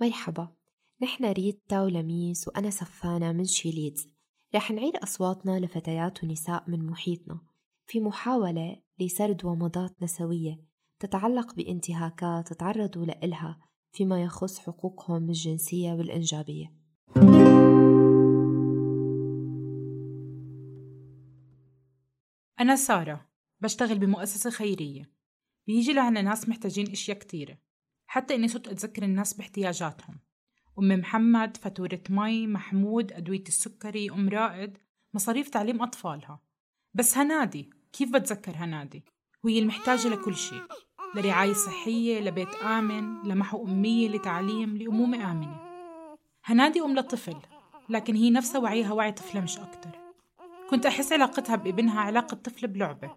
مرحبا. 0.00 0.48
نحن 1.02 1.24
ريتا 1.24 1.82
ولميس 1.82 2.48
وأنا 2.48 2.70
سفانة 2.70 3.32
من 3.32 3.44
شيليدز 3.44 4.08
رح 4.54 4.70
نعيد 4.70 4.96
أصواتنا 4.96 5.60
لفتيات 5.60 6.24
ونساء 6.24 6.70
من 6.70 6.86
محيطنا. 6.86 7.40
في 7.86 8.00
محاولة 8.00 8.82
لسرد 9.00 9.44
ومضات 9.44 10.02
نسوية 10.02 10.64
تتعلق 10.98 11.54
بانتهاكات 11.54 12.52
تعرضوا 12.52 13.04
لإلها 13.04 13.58
فيما 13.92 14.22
يخص 14.22 14.58
حقوقهم 14.58 15.28
الجنسية 15.28 15.92
والإنجابية. 15.92 16.74
أنا 22.60 22.76
سارة 22.76 23.28
بشتغل 23.60 23.98
بمؤسسة 23.98 24.50
خيرية. 24.50 25.10
بيجي 25.66 25.92
لعنا 25.92 26.22
ناس 26.22 26.48
محتاجين 26.48 26.90
إشياء 26.90 27.18
كتيرة. 27.18 27.63
حتى 28.14 28.34
إني 28.34 28.48
صرت 28.48 28.68
أتذكر 28.68 29.02
الناس 29.02 29.34
باحتياجاتهم. 29.34 30.18
أم 30.78 30.88
محمد 30.88 31.56
فاتورة 31.56 32.00
مي 32.10 32.46
محمود 32.46 33.12
أدوية 33.12 33.44
السكري 33.48 34.10
أم 34.10 34.28
رائد 34.28 34.78
مصاريف 35.14 35.48
تعليم 35.48 35.82
أطفالها. 35.82 36.40
بس 36.94 37.18
هنادي 37.18 37.70
كيف 37.92 38.12
بتذكر 38.12 38.52
هنادي؟ 38.56 39.04
وهي 39.44 39.58
المحتاجة 39.58 40.08
لكل 40.08 40.36
شيء 40.36 40.62
لرعاية 41.14 41.52
صحية 41.52 42.20
لبيت 42.20 42.54
آمن 42.54 43.22
لمحو 43.22 43.66
أمية 43.66 44.08
لتعليم 44.08 44.76
لأمومة 44.76 45.32
آمنة. 45.32 45.60
هنادي 46.44 46.80
أم 46.80 46.94
لطفل 46.94 47.36
لكن 47.88 48.16
هي 48.16 48.30
نفسها 48.30 48.60
وعيها 48.60 48.92
وعي 48.92 49.12
طفلة 49.12 49.40
مش 49.40 49.58
أكتر. 49.58 49.90
كنت 50.70 50.86
أحس 50.86 51.12
علاقتها 51.12 51.56
بابنها 51.56 52.00
علاقة 52.00 52.34
طفل 52.34 52.66
بلعبة. 52.66 53.16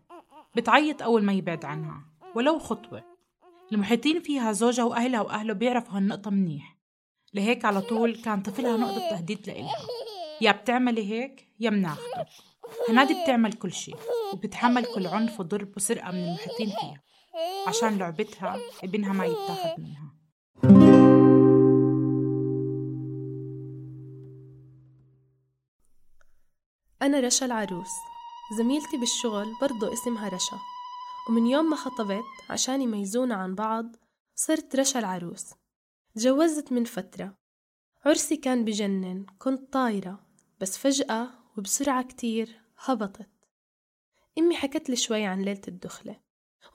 بتعيط 0.55 1.01
أول 1.01 1.23
ما 1.23 1.33
يبعد 1.33 1.65
عنها 1.65 2.05
ولو 2.35 2.59
خطوة. 2.59 3.16
المحيطين 3.71 4.19
فيها 4.19 4.51
زوجها 4.51 4.83
وأهلها 4.83 5.21
وأهله 5.21 5.53
بيعرفوا 5.53 5.97
هالنقطة 5.97 6.31
منيح. 6.31 6.77
لهيك 7.33 7.65
على 7.65 7.81
طول 7.81 8.15
كان 8.15 8.41
طفلها 8.41 8.77
نقطة 8.77 9.09
تهديد 9.09 9.47
لإلها. 9.47 9.75
يا 10.41 10.51
بتعملي 10.51 11.11
هيك 11.11 11.47
يا 11.59 11.69
مناخدة. 11.69 12.25
هنادي 12.89 13.23
بتعمل 13.23 13.53
كل 13.53 13.71
شيء 13.71 13.95
وبتتحمل 14.33 14.85
كل 14.85 15.07
عنف 15.07 15.39
وضرب 15.39 15.77
وسرقة 15.77 16.11
من 16.11 16.23
المحيطين 16.23 16.69
فيها. 16.69 17.03
عشان 17.67 17.97
لعبتها 17.97 18.57
ابنها 18.83 19.13
ما 19.13 19.25
يتاخد 19.25 19.79
منها. 19.79 20.13
أنا 27.01 27.19
رشا 27.19 27.45
العروس. 27.45 27.91
زميلتي 28.57 28.97
بالشغل 28.97 29.45
برضو 29.61 29.93
اسمها 29.93 30.29
رشا. 30.29 30.57
ومن 31.29 31.47
يوم 31.47 31.69
ما 31.69 31.75
خطبت 31.75 32.23
عشان 32.49 32.81
يميزونا 32.81 33.35
عن 33.35 33.55
بعض 33.55 33.95
صرت 34.35 34.75
رشا 34.75 34.99
العروس. 34.99 35.53
تجوزت 36.15 36.71
من 36.71 36.83
فترة. 36.83 37.37
عرسي 38.05 38.37
كان 38.37 38.65
بجنن 38.65 39.25
كنت 39.39 39.73
طايرة 39.73 40.19
بس 40.59 40.77
فجأة 40.77 41.29
وبسرعة 41.57 42.03
كتير 42.03 42.61
هبطت. 42.77 43.29
أمي 44.37 44.55
حكت 44.55 44.89
لي 44.89 44.95
شوي 44.95 45.25
عن 45.25 45.41
ليلة 45.41 45.61
الدخلة 45.67 46.19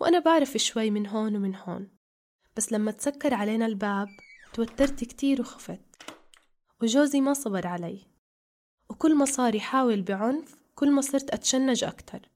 وأنا 0.00 0.18
بعرف 0.18 0.56
شوي 0.56 0.90
من 0.90 1.06
هون 1.06 1.36
ومن 1.36 1.54
هون. 1.54 1.90
بس 2.56 2.72
لما 2.72 2.90
تسكر 2.90 3.34
علينا 3.34 3.66
الباب 3.66 4.08
توترت 4.54 5.04
كتير 5.04 5.40
وخفت. 5.40 5.80
وجوزي 6.82 7.20
ما 7.20 7.32
صبر 7.32 7.66
علي. 7.66 8.06
وكل 8.90 9.14
ما 9.14 9.24
صار 9.24 9.54
يحاول 9.54 10.02
بعنف 10.02 10.62
كل 10.74 10.90
ما 10.90 11.00
صرت 11.00 11.30
أتشنج 11.30 11.84
أكتر. 11.84 12.31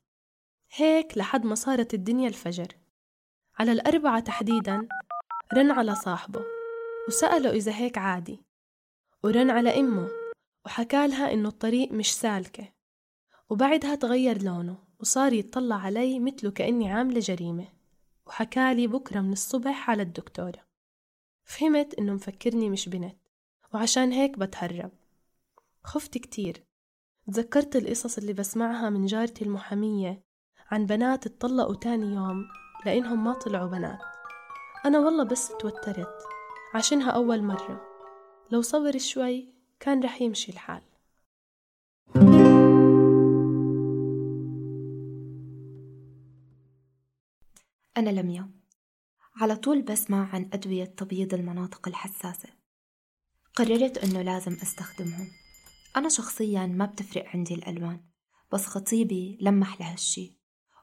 هيك 0.79 1.19
لحد 1.19 1.45
ما 1.45 1.55
صارت 1.55 1.95
الدنيا 1.95 2.29
الفجر. 2.29 2.69
على 3.59 3.73
الأربعة 3.73 4.21
تحديدا 4.21 4.89
رن 5.55 5.71
على 5.71 5.95
صاحبه 5.95 6.45
وسأله 7.09 7.51
إذا 7.51 7.73
هيك 7.73 7.99
عادي. 7.99 8.43
ورن 9.25 9.51
على 9.51 9.81
أمه 9.81 10.09
وحكالها 10.65 11.33
إنه 11.33 11.49
الطريق 11.49 11.93
مش 11.93 12.15
سالكة. 12.15 12.73
وبعدها 13.51 13.95
تغير 13.95 14.43
لونه 14.43 14.79
وصار 15.01 15.33
يتطلع 15.33 15.77
علي 15.77 16.19
مثله 16.19 16.51
كأني 16.51 16.93
عاملة 16.93 17.21
جريمة. 17.21 17.69
وحكالي 18.27 18.87
بكرة 18.87 19.21
من 19.21 19.33
الصبح 19.33 19.91
على 19.91 20.03
الدكتورة. 20.03 20.67
فهمت 21.45 21.95
إنه 21.95 22.13
مفكرني 22.13 22.71
مش 22.71 22.89
بنت 22.89 23.19
وعشان 23.75 24.13
هيك 24.13 24.39
بتهرب. 24.39 24.91
خفت 25.85 26.19
كتير. 26.19 26.65
تذكرت 27.27 27.77
القصص 27.77 28.19
اللي 28.19 28.33
بسمعها 28.33 28.91
من 28.91 29.07
جارتي 29.07 29.45
المحامية 29.45 30.26
عن 30.71 30.87
بنات 30.87 31.27
اتطلقوا 31.27 31.75
تاني 31.75 32.15
يوم 32.15 32.49
لأنهم 32.87 33.25
ما 33.25 33.33
طلعوا 33.33 33.69
بنات. 33.69 33.99
أنا 34.87 34.99
والله 34.99 35.25
بس 35.25 35.49
توترت 35.49 36.19
عشانها 36.75 37.11
أول 37.11 37.43
مرة. 37.43 37.81
لو 38.51 38.63
صبر 38.63 38.99
شوي 38.99 39.55
كان 39.81 40.03
رح 40.03 40.23
يمشي 40.23 40.53
الحال. 40.53 40.83
أنا 47.97 48.11
لميا. 48.11 48.51
على 49.37 49.57
طول 49.57 49.83
بسمع 49.83 50.35
عن 50.35 50.51
أدوية 50.53 50.85
تبييض 50.85 51.35
المناطق 51.35 51.89
الحساسة. 51.89 52.49
قررت 53.55 53.99
أنه 53.99 54.23
لازم 54.23 54.53
أستخدمهم. 54.53 55.29
أنا 55.97 56.09
شخصيا 56.09 56.67
ما 56.67 56.87
بتفرق 56.87 57.25
عندي 57.35 57.55
الألوان 57.55 58.01
بس 58.53 58.67
خطيبي 58.67 59.39
لمح 59.41 59.81
لهالشي 59.81 60.36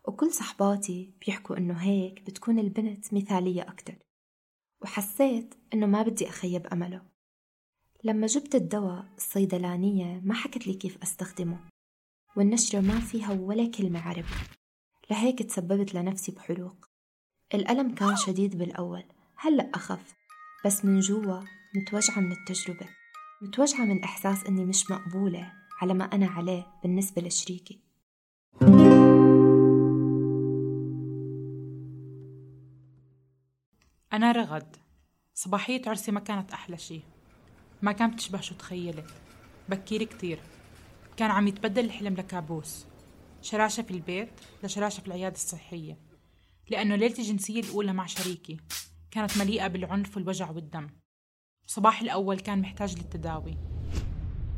وكل 0.08 0.32
صحباتي 0.32 1.14
بيحكوا 1.26 1.58
إنه 1.58 1.74
هيك 1.74 2.22
بتكون 2.22 2.60
البنت 2.60 3.14
مثالية 3.14 3.62
أكتر. 3.62 3.96
وحسيت 4.82 5.54
إنه 5.74 5.86
ما 5.86 6.02
بدي 6.02 6.30
أخيب 6.30 6.68
أمله. 6.68 7.02
لما 8.04 8.28
جبت 8.28 8.56
الدواء 8.56 9.06
الصيدلانية 9.18 10.22
ما 10.24 10.34
حكت 10.34 10.68
لي 10.68 10.74
كيف 10.74 11.04
أستخدمه. 11.04 11.60
والنشرة 12.38 12.80
ما 12.80 13.00
فيها 13.00 13.34
ولا 13.34 13.72
كلمة 13.72 14.02
عربي. 14.02 14.28
لهيك 15.12 15.44
تسببت 15.44 15.96
لنفسي 15.96 16.32
بحروق. 16.32 16.86
الألم 17.54 17.96
كان 17.96 18.16
شديد 18.16 18.58
بالأول. 18.58 19.04
هلأ 19.36 19.70
أخف. 19.74 20.14
بس 20.66 20.86
من 20.86 21.00
جوا 21.00 21.40
متوجعة 21.76 22.20
من 22.20 22.32
التجربة. 22.32 22.90
متوجعة 23.42 23.86
من 23.86 24.04
إحساس 24.04 24.44
إني 24.44 24.66
مش 24.66 24.92
مقبولة 24.92 25.54
على 25.82 25.94
ما 25.94 26.06
أنا 26.06 26.28
عليه 26.28 26.68
بالنسبة 26.84 27.22
لشريكي. 27.22 27.80
أنا 34.14 34.32
رغد. 34.32 34.76
صباحية 35.34 35.82
عرسي 35.88 36.12
ما 36.12 36.20
كانت 36.20 36.52
أحلى 36.52 36.78
شي. 36.78 37.02
ما 37.82 37.92
كانت 37.92 38.20
تشبه 38.20 38.42
شو 38.42 38.56
تخيلت 38.56 39.14
بكير 39.70 40.04
كتير. 40.04 40.40
كان 41.18 41.32
عم 41.32 41.48
يتبدل 41.48 41.86
الحلم 41.86 42.14
لكابوس. 42.14 42.86
شراشة 43.42 43.84
في 43.84 43.92
البيت 43.92 44.30
لشراشة 44.64 45.02
في 45.02 45.08
العيادة 45.08 45.36
الصحية. 45.36 45.98
لأنه 46.70 46.96
ليلتي 46.96 47.22
الجنسية 47.22 47.60
الأولى 47.60 47.94
مع 47.94 48.06
شريكي. 48.06 48.58
كانت 49.12 49.38
مليئة 49.38 49.68
بالعنف 49.68 50.18
والوجع 50.18 50.52
والدم. 50.52 50.90
صباح 51.68 52.02
الأول 52.02 52.40
كان 52.40 52.62
محتاج 52.62 52.98
للتداوي. 52.98 53.58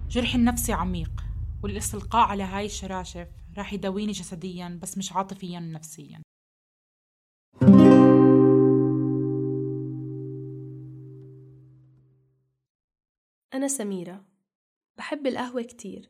جرحي 0.09 0.37
النفسي 0.37 0.73
عميق. 0.73 1.23
والاستلقاء 1.63 2.27
على 2.27 2.43
هاي 2.43 2.65
الشراشف 2.65 3.27
راح 3.57 3.73
يداويني 3.73 4.11
جسديا 4.11 4.79
بس 4.81 4.97
مش 4.97 5.13
عاطفيا 5.13 5.59
ونفسيا. 5.59 6.24
أنا 13.65 13.73
سميرة. 13.73 14.21
بحب 14.97 15.27
القهوة 15.27 15.61
كتير. 15.61 16.09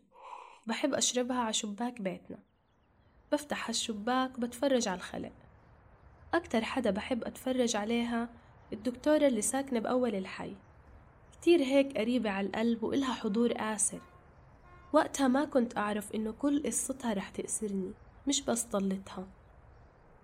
بحب 0.67 0.93
أشربها 0.93 1.38
على 1.38 1.53
شباك 1.53 2.01
بيتنا. 2.01 2.39
بفتح 3.31 3.69
هالشباك 3.69 4.39
بتفرج 4.39 4.88
على 4.88 4.97
الخلق. 4.97 5.31
أكتر 6.33 6.63
حدا 6.63 6.91
بحب 6.91 7.23
أتفرج 7.23 7.75
عليها 7.75 8.29
الدكتورة 8.73 9.27
اللي 9.27 9.41
ساكنة 9.41 9.79
بأول 9.79 10.15
الحي. 10.15 10.55
كتير 11.33 11.59
هيك 11.62 11.97
قريبة 11.97 12.30
على 12.30 12.47
القلب 12.47 12.83
وإلها 12.83 13.13
حضور 13.13 13.53
آسر. 13.56 14.01
وقتها 14.94 15.27
ما 15.27 15.45
كنت 15.45 15.77
أعرف 15.77 16.12
إنه 16.15 16.31
كل 16.31 16.63
قصتها 16.65 17.13
رح 17.13 17.30
تأسرني 17.30 17.94
مش 18.27 18.41
بس 18.41 18.63
طلتها 18.63 19.27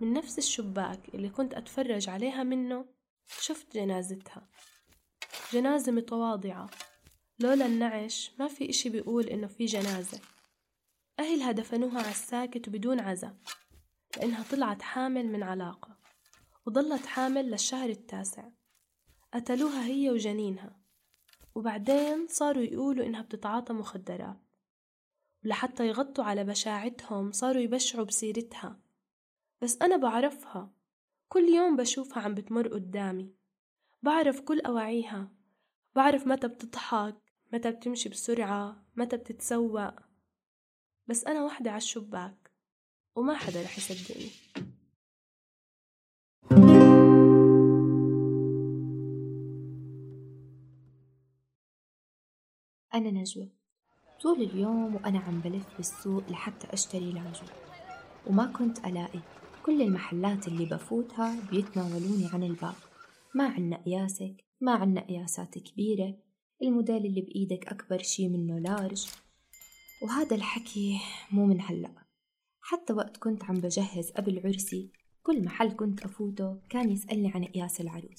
من 0.00 0.12
نفس 0.12 0.38
الشباك 0.38 1.00
اللي 1.14 1.28
كنت 1.28 1.54
أتفرج 1.54 2.08
عليها 2.08 2.42
منه 2.42 2.84
شفت 3.40 3.74
جنازتها. 3.74 4.48
جنازة 5.52 5.92
متواضعة. 5.92 6.70
لولا 7.42 7.66
النعش 7.66 8.32
ما 8.38 8.48
في 8.48 8.70
إشي 8.70 8.88
بيقول 8.88 9.26
إنه 9.26 9.46
في 9.46 9.64
جنازة. 9.64 10.20
أهلها 11.18 11.52
دفنوها 11.52 11.98
على 11.98 12.10
الساكت 12.10 12.68
وبدون 12.68 13.00
عزا 13.00 13.36
لأنها 14.16 14.44
طلعت 14.50 14.82
حامل 14.82 15.26
من 15.26 15.42
علاقة 15.42 15.96
وظلت 16.66 17.06
حامل 17.06 17.50
للشهر 17.50 17.88
التاسع. 17.88 18.48
قتلوها 19.34 19.84
هي 19.84 20.10
وجنينها 20.10 20.80
وبعدين 21.54 22.26
صاروا 22.28 22.62
يقولوا 22.62 23.06
إنها 23.06 23.22
بتتعاطى 23.22 23.72
مخدرات. 23.72 24.40
ولحتى 25.44 25.88
يغطوا 25.88 26.24
على 26.24 26.44
بشاعتهم 26.44 27.32
صاروا 27.32 27.62
يبشعوا 27.62 28.04
بسيرتها. 28.04 28.80
بس 29.62 29.82
أنا 29.82 29.96
بعرفها 29.96 30.72
كل 31.28 31.44
يوم 31.44 31.76
بشوفها 31.76 32.22
عم 32.22 32.34
بتمر 32.34 32.68
قدامي. 32.68 33.34
بعرف 34.02 34.40
كل 34.40 34.60
أواعيها 34.60 35.28
بعرف 35.94 36.26
متى 36.26 36.48
بتضحك 36.48 37.21
متى 37.52 37.70
بتمشي 37.70 38.08
بسرعة 38.08 38.84
متى 38.96 39.16
بتتسوق. 39.16 39.94
بس 41.06 41.24
أنا 41.24 41.44
وحدة 41.44 41.70
على 41.70 41.78
الشباك 41.78 42.50
وما 43.16 43.34
حدا 43.34 43.62
رح 43.62 43.78
يصدقني. 43.78 44.30
أنا 52.94 53.10
نجوى. 53.10 53.48
طول 54.22 54.42
اليوم 54.42 54.94
وأنا 54.94 55.18
عم 55.18 55.40
بلف 55.40 55.76
بالسوق 55.76 56.30
لحتى 56.30 56.72
أشتري 56.72 57.12
لاجو 57.12 57.46
وما 58.26 58.46
كنت 58.46 58.78
ألاقي. 58.78 59.20
كل 59.66 59.82
المحلات 59.82 60.48
اللي 60.48 60.64
بفوتها 60.64 61.50
بيتناولوني 61.50 62.28
عن 62.32 62.42
الباب 62.42 62.74
ما 63.34 63.44
عنا 63.44 63.76
قياسك 63.76 64.44
ما 64.60 64.72
عنا 64.72 65.00
قياسات 65.00 65.58
كبيرة. 65.58 66.31
الموديل 66.62 67.06
اللي 67.06 67.20
بإيدك 67.20 67.66
أكبر 67.68 68.02
شي 68.02 68.28
منه 68.28 68.58
لارج. 68.58 69.06
وهذا 70.02 70.36
الحكي 70.36 71.00
مو 71.30 71.46
من 71.46 71.60
هلأ. 71.60 71.94
حتى 72.60 72.92
وقت 72.92 73.16
كنت 73.16 73.44
عم 73.44 73.54
بجهز 73.54 74.10
قبل 74.10 74.42
عرسي 74.44 74.90
كل 75.22 75.44
محل 75.44 75.72
كنت 75.72 76.02
أفوته 76.02 76.58
كان 76.70 76.90
يسألني 76.90 77.32
عن 77.34 77.44
قياس 77.44 77.80
العروس. 77.80 78.18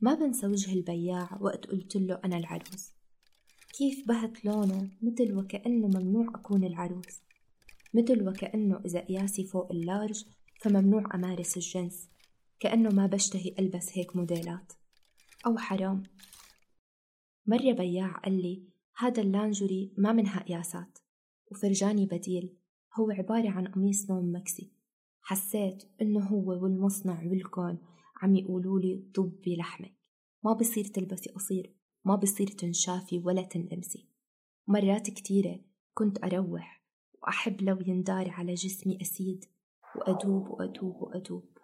ما 0.00 0.14
بنسى 0.14 0.46
وجه 0.46 0.72
البياع 0.72 1.38
وقت 1.40 1.66
قلت 1.66 1.96
له 1.96 2.20
أنا 2.24 2.36
العروس. 2.36 2.92
كيف 3.78 4.08
بهت 4.08 4.44
لونه 4.44 4.90
مثل 5.02 5.32
وكأنه 5.32 5.86
ممنوع 5.88 6.28
أكون 6.34 6.64
العروس. 6.64 7.20
مثل 7.94 8.28
وكأنه 8.28 8.80
إذا 8.86 9.00
قياسي 9.00 9.44
فوق 9.44 9.72
ال 9.72 9.81
large 9.81 10.24
فممنوع 10.60 11.14
أمارس 11.14 11.56
الجنس. 11.56 12.08
كأنه 12.60 12.90
ما 12.90 13.06
بشتهي 13.06 13.54
ألبس 13.58 13.98
هيك 13.98 14.16
موديلات. 14.16 14.72
أو 15.46 15.58
حرام 15.58 16.02
مرة 17.48 17.72
بياع 17.72 18.12
قال 18.12 18.42
لي 18.42 18.62
هذا 18.96 19.22
اللانجوري 19.22 19.92
ما 19.96 20.12
منها 20.12 20.42
قياسات 20.42 20.98
وفرجاني 21.50 22.06
بديل 22.06 22.56
هو 22.94 23.10
عبارة 23.10 23.50
عن 23.50 23.66
قميص 23.66 24.10
نوم 24.10 24.36
maxi. 24.36 24.72
حسيت 25.20 25.82
إنه 26.02 26.26
هو 26.26 26.62
والمصنع 26.62 27.22
والكون 27.26 27.78
عم 28.22 28.36
يقولوا 28.36 28.80
لي 28.80 29.04
ضبي 29.14 29.56
لحمك. 29.56 29.94
ما 30.44 30.52
بصير 30.52 30.84
تلبسي 30.84 31.30
قصير 31.30 31.74
ما 32.04 32.16
بصير 32.16 32.46
تنشافي 32.46 33.18
ولا 33.18 33.42
تنلمسي. 33.42 34.08
مرات 34.66 35.10
كتيرة 35.10 35.60
كنت 35.94 36.24
أروح 36.24 36.84
وأحب 37.22 37.62
لو 37.62 37.78
يندار 37.86 38.30
على 38.30 38.54
جسمي 38.54 38.98
أسيد 39.00 39.44
وأدوب 39.96 40.48
وأدوب 40.48 41.02
وأدوب. 41.02 41.57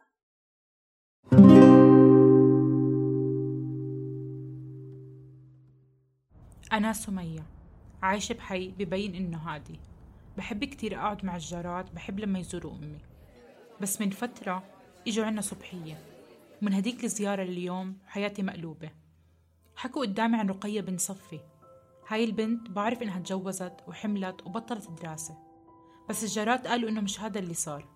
أنا 6.75 6.93
سمية 6.93 7.47
عايشة 8.03 8.33
بحي 8.33 8.69
ببين 8.69 9.15
إنه 9.15 9.39
هادي. 9.39 9.81
بحب 10.37 10.65
كتير 10.65 10.97
أقعد 10.97 11.25
مع 11.25 11.37
الجارات 11.37 11.91
بحب 11.93 12.21
لما 12.21 12.39
يزوروا 12.39 12.73
أمي. 12.73 12.99
بس 13.81 14.01
من 14.01 14.11
فترة 14.11 14.63
إجوا 15.09 15.25
عنا 15.25 15.41
صبحية. 15.41 15.99
ومن 16.63 16.73
هديك 16.73 17.05
الزيارة 17.05 17.43
اليوم 17.43 17.99
حياتي 18.07 18.43
مقلوبة. 18.43 18.91
حكوا 19.77 20.03
قدامي 20.03 20.39
عن 20.39 20.49
رقية 20.49 20.81
بن 20.81 20.99
صفي. 20.99 21.41
هاي 22.09 22.25
البنت 22.25 22.71
بعرف 22.71 23.03
إنها 23.03 23.19
تجوزت 23.19 23.77
وحملت 23.89 24.47
وبطلت 24.47 24.91
دراسة. 24.91 25.39
بس 26.09 26.25
الجارات 26.25 26.67
قالوا 26.67 26.89
إنه 26.91 27.01
مش 27.01 27.21
هذا 27.21 27.39
اللي 27.39 27.55
صار 27.55 27.89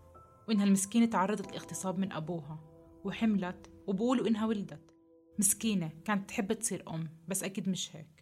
وإنها 0.48 0.64
المسكينة 0.64 1.06
تعرضت 1.06 1.52
لاغتصاب 1.52 1.98
من 1.98 2.12
أبوها 2.12 2.58
وحملت 3.04 3.70
وبقولوا 3.86 4.28
إنها 4.28 4.46
ولدت. 4.46 4.94
مسكينة 5.38 5.90
كانت 6.04 6.28
تحب 6.28 6.52
تصير 6.52 6.84
أم 6.88 7.08
بس 7.28 7.44
أكيد 7.44 7.68
مش 7.68 7.96
هيك. 7.96 8.17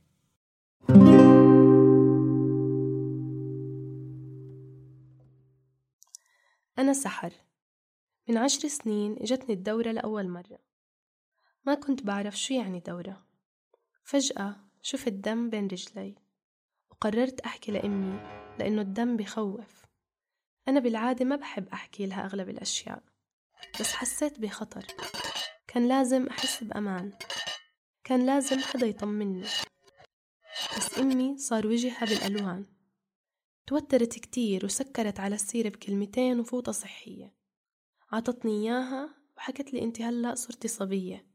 أنا 6.78 6.92
سحر. 6.92 7.32
من 8.28 8.36
عشر 8.36 8.68
سنين 8.68 9.16
إجتني 9.20 9.54
الدورة 9.54 9.92
لأول 9.92 10.28
مرة. 10.28 10.58
ما 11.64 11.74
كنت 11.74 12.02
بعرف 12.02 12.38
شو 12.38 12.54
يعني 12.54 12.80
دورة. 12.80 13.26
فجأة 14.04 14.56
شفت 14.82 15.12
دم 15.12 15.50
بين 15.50 15.66
رجلي 15.66 16.14
وقررت 16.90 17.40
أحكي 17.40 17.72
لأمي 17.72 18.20
لأنه 18.58 18.82
الدم 18.82 19.16
بخوف. 19.16 19.86
أنا 20.68 20.80
بالعادة 20.80 21.24
ما 21.24 21.36
بحب 21.36 21.68
أحكي 21.68 22.06
لها 22.06 22.24
أغلب 22.24 22.48
الأشياء 22.48 23.02
بس 23.80 23.92
حسيت 23.92 24.40
بخطر. 24.40 24.86
كان 25.66 25.88
لازم 25.88 26.26
أحس 26.26 26.64
بأمان. 26.64 27.12
كان 28.04 28.26
لازم 28.26 28.60
حدا 28.60 28.86
يطمني. 28.86 29.42
بس 30.76 30.98
أمي 30.98 31.38
صار 31.38 31.66
وجهها 31.66 32.04
بالألوان. 32.04 32.75
توترت 33.66 34.18
كتير 34.18 34.64
وسكرت 34.64 35.20
على 35.20 35.34
السيرة 35.34 35.68
بكلمتين 35.68 36.40
وفوطة 36.40 36.72
صحية. 36.72 37.34
عطتني 38.12 38.52
إياها 38.52 39.14
وحكت 39.36 39.72
لي 39.72 39.82
أنت 39.82 40.00
هلأ 40.00 40.34
صرتي 40.34 40.68
صبية. 40.68 41.26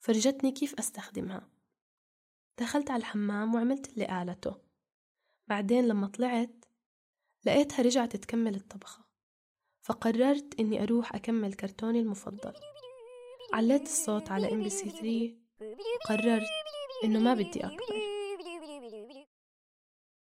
فرجتني 0.00 0.52
كيف 0.52 0.74
أستخدمها. 0.78 1.50
دخلت 2.58 2.90
على 2.90 3.00
الحمام 3.00 3.54
وعملت 3.54 3.92
اللي 3.92 4.06
قالته. 4.06 4.56
بعدين 5.46 5.88
لما 5.88 6.06
طلعت 6.06 6.64
لقيتها 7.44 7.82
رجعت 7.82 8.16
تكمل 8.16 8.54
الطبخة. 8.54 9.04
فقررت 9.82 10.60
إني 10.60 10.82
أروح 10.82 11.14
أكمل 11.14 11.54
كرتوني 11.54 12.00
المفضل. 12.00 12.52
عليت 13.52 13.82
الصوت 13.82 14.30
على 14.30 14.52
إم 14.52 14.62
بي 14.62 14.70
سي 14.70 14.90
3 14.90 15.36
وقررت 16.04 16.48
إنه 17.04 17.20
ما 17.20 17.34
بدي 17.34 17.66
أكبر. 17.66 18.07